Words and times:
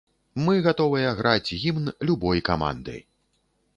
Мы 0.45 0.55
гатовыя 0.67 1.11
граць 1.21 1.55
гімн 1.65 1.93
любой 2.11 2.43
каманды. 2.51 2.97